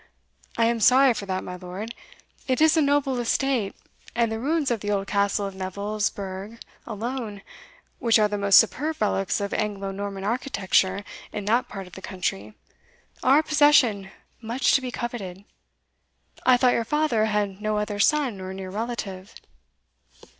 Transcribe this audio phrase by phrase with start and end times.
[0.57, 1.93] I am sorry for that, my lord
[2.47, 3.75] it is a noble estate,
[4.15, 7.43] and the ruins of the old castle of Neville's Burgh alone,
[7.99, 12.01] which are the most superb relics of Anglo Norman architecture in that part of the
[12.01, 12.55] country,
[13.21, 14.09] are a possession
[14.41, 15.45] much to be coveted.
[16.47, 19.35] I thought your father had no other son or near relative."